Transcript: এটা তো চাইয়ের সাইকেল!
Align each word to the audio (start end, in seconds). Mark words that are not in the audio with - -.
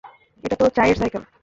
এটা 0.43 0.55
তো 0.55 0.65
চাইয়ের 0.77 0.97
সাইকেল! 0.97 1.23